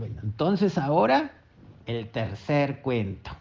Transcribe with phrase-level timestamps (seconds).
[0.00, 1.30] Bueno, entonces ahora
[1.84, 3.32] el tercer cuento.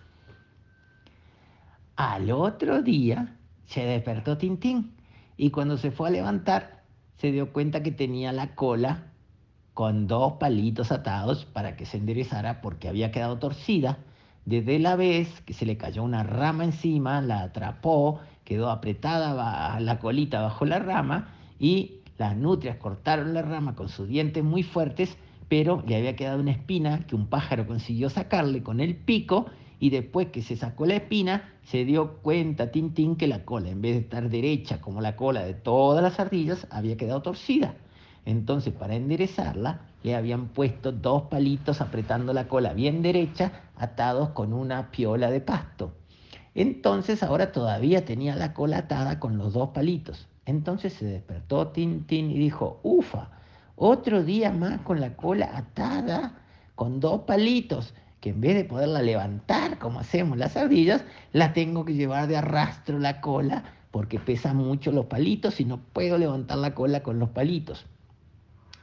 [1.96, 4.92] Al otro día se despertó Tintín
[5.38, 6.84] y cuando se fue a levantar
[7.16, 9.06] se dio cuenta que tenía la cola
[9.74, 14.00] con dos palitos atados para que se enderezara porque había quedado torcida.
[14.44, 20.00] Desde la vez que se le cayó una rama encima, la atrapó, quedó apretada la
[20.00, 25.18] colita bajo la rama y las nutrias cortaron la rama con sus dientes muy fuertes,
[25.50, 29.48] pero le había quedado una espina que un pájaro consiguió sacarle con el pico
[29.80, 33.82] y después que se sacó la espina, se dio cuenta Tintín que la cola, en
[33.82, 37.76] vez de estar derecha como la cola de todas las ardillas, había quedado torcida.
[38.26, 44.54] Entonces, para enderezarla, le habían puesto dos palitos apretando la cola bien derecha, atados con
[44.54, 45.94] una piola de pasto.
[46.54, 50.28] Entonces, ahora todavía tenía la cola atada con los dos palitos.
[50.46, 53.30] Entonces se despertó Tintín y dijo, ufa,
[53.80, 56.34] otro día más con la cola atada,
[56.76, 61.86] con dos palitos que en vez de poderla levantar como hacemos las ardillas, la tengo
[61.86, 66.58] que llevar de arrastro la cola porque pesa mucho los palitos y no puedo levantar
[66.58, 67.86] la cola con los palitos.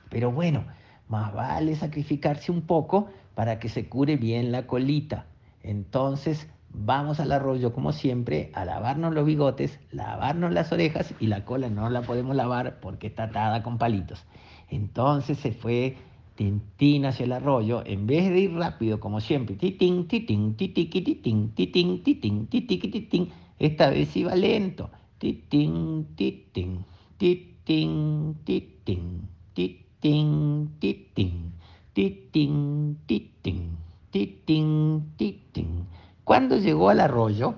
[0.09, 0.65] Pero bueno,
[1.09, 5.27] más vale sacrificarse un poco para que se cure bien la colita.
[5.63, 11.45] Entonces vamos al arroyo como siempre a lavarnos los bigotes, lavarnos las orejas y la
[11.45, 14.25] cola no la podemos lavar porque está atada con palitos.
[14.71, 15.97] Entonces se fue
[16.37, 22.49] Tintín hacia el arroyo, en vez de ir rápido como siempre, titín, titín, titiqui, titín,
[22.49, 26.85] titín, esta vez iba lento, titín, titín,
[27.17, 31.53] titín, titín, titín, titín,
[31.95, 33.79] titín, titín,
[34.11, 35.87] titín, titín.
[36.23, 37.55] Cuando llegó al arroyo,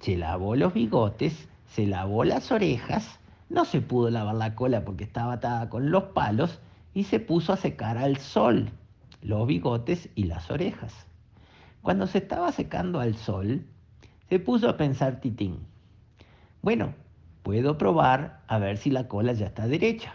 [0.00, 3.20] se lavó los bigotes, se lavó las orejas,
[3.52, 6.58] no se pudo lavar la cola porque estaba atada con los palos,
[6.94, 8.70] y se puso a secar al sol
[9.20, 11.06] los bigotes y las orejas.
[11.82, 13.66] Cuando se estaba secando al sol,
[14.28, 15.58] se puso a pensar Titín.
[16.62, 16.94] Bueno,
[17.42, 20.14] puedo probar a ver si la cola ya está derecha.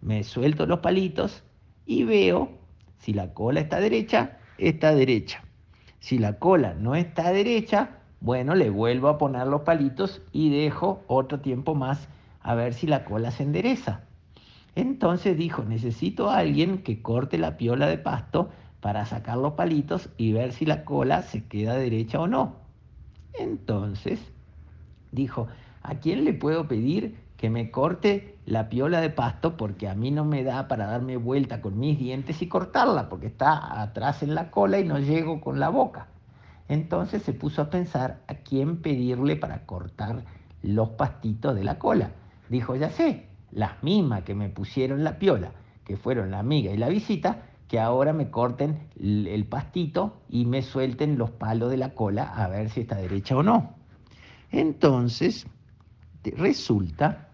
[0.00, 1.44] Me suelto los palitos
[1.86, 2.50] y veo
[2.98, 5.42] si la cola está derecha, está derecha.
[6.00, 11.02] Si la cola no está derecha, bueno, le vuelvo a poner los palitos y dejo
[11.06, 12.08] otro tiempo más
[12.46, 14.02] a ver si la cola se endereza.
[14.76, 20.10] Entonces dijo, necesito a alguien que corte la piola de pasto para sacar los palitos
[20.16, 22.54] y ver si la cola se queda derecha o no.
[23.34, 24.20] Entonces
[25.10, 25.48] dijo,
[25.82, 30.12] ¿a quién le puedo pedir que me corte la piola de pasto porque a mí
[30.12, 34.36] no me da para darme vuelta con mis dientes y cortarla porque está atrás en
[34.36, 36.06] la cola y no llego con la boca?
[36.68, 40.22] Entonces se puso a pensar a quién pedirle para cortar
[40.62, 42.12] los pastitos de la cola.
[42.48, 45.52] Dijo, ya sé, las mismas que me pusieron la piola,
[45.84, 50.62] que fueron la amiga y la visita, que ahora me corten el pastito y me
[50.62, 53.74] suelten los palos de la cola a ver si está derecha o no.
[54.50, 55.46] Entonces,
[56.22, 57.28] resulta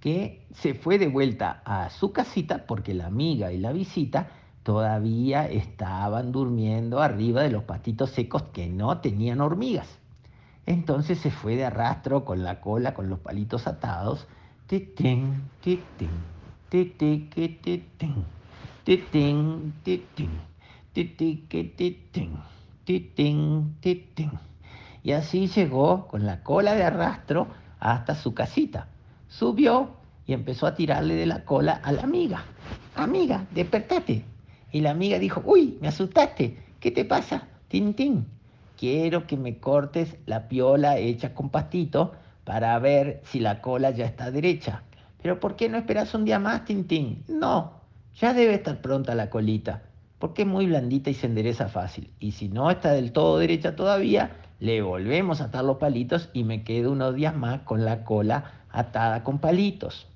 [0.00, 4.28] que se fue de vuelta a su casita porque la amiga y la visita
[4.62, 9.98] todavía estaban durmiendo arriba de los pastitos secos que no tenían hormigas.
[10.66, 14.26] Entonces se fue de arrastro con la cola, con los palitos atados,
[14.66, 16.10] titín, titín,
[16.70, 18.24] titín, titín,
[18.84, 19.74] titín,
[20.92, 22.30] titín,
[22.84, 24.30] titín, titín.
[25.02, 27.48] Y así llegó con la cola de arrastro
[27.78, 28.88] hasta su casita.
[29.28, 29.90] Subió
[30.26, 32.44] y empezó a tirarle de la cola a la amiga.
[32.96, 34.24] Amiga, despertate.
[34.72, 36.58] Y la amiga dijo, uy, me asustaste.
[36.80, 37.48] ¿Qué te pasa?
[37.68, 38.26] Tintín.
[38.84, 42.12] Quiero que me cortes la piola hecha con pastito
[42.44, 44.82] para ver si la cola ya está derecha.
[45.22, 47.24] Pero ¿por qué no esperas un día más, Tintín?
[47.26, 47.80] No,
[48.14, 49.84] ya debe estar pronta la colita,
[50.18, 52.10] porque es muy blandita y se endereza fácil.
[52.20, 56.44] Y si no está del todo derecha todavía, le volvemos a atar los palitos y
[56.44, 60.06] me quedo unos días más con la cola atada con palitos.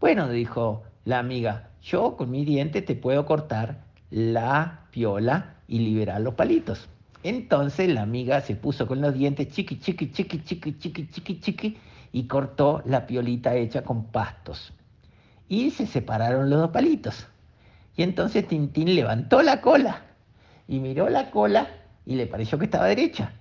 [0.00, 6.20] Bueno, dijo la amiga, yo con mi diente te puedo cortar la piola y liberar
[6.20, 6.90] los palitos.
[7.28, 11.76] Entonces la amiga se puso con los dientes chiqui, chiqui, chiqui, chiqui, chiqui, chiqui, chiqui
[12.12, 14.72] y cortó la piolita hecha con pastos.
[15.48, 17.26] Y se separaron los dos palitos.
[17.96, 20.02] Y entonces Tintín levantó la cola
[20.68, 21.66] y miró la cola
[22.04, 23.32] y le pareció que estaba derecha.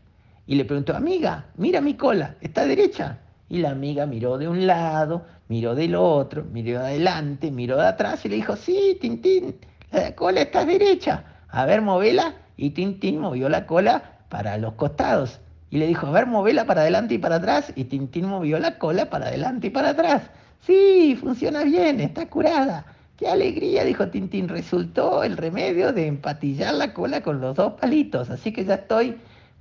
[0.47, 3.19] Y le preguntó, amiga, mira mi cola, ¿está derecha?
[3.49, 7.85] Y la amiga miró de un lado, miró del otro, miró de adelante, miró de
[7.85, 9.57] atrás y le dijo, sí, Tintín,
[9.91, 11.43] la cola está derecha.
[11.49, 15.39] A ver, movela y Tintín movió la cola para los costados.
[15.69, 17.73] Y le dijo, a ver, movela para adelante y para atrás.
[17.75, 20.23] Y Tintín movió la cola para adelante y para atrás.
[20.61, 22.85] Sí, funciona bien, está curada.
[23.17, 23.83] ¡Qué alegría!
[23.83, 24.47] Dijo Tintín.
[24.47, 28.29] Resultó el remedio de empatillar la cola con los dos palitos.
[28.29, 29.17] Así que ya estoy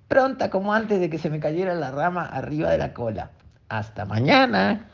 [0.08, 3.30] pronta como antes de que se me cayera la rama arriba de la cola.
[3.68, 4.88] Hasta mañana.